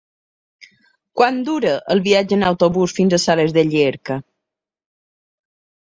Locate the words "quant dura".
1.19-1.75